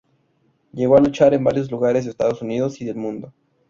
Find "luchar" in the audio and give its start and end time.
0.99-1.35